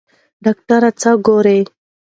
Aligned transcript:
ډاکټره 0.43 0.89
څه 1.01 1.11
ګوري؟ 1.25 1.59